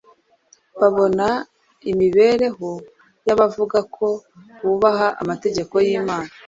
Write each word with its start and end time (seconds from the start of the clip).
babona 0.79 1.27
imibereho 1.91 2.69
y’abavuga 3.27 3.79
ko 3.95 4.07
bubaha 4.63 5.07
amategeko 5.21 5.75
y’Imana. 5.87 6.31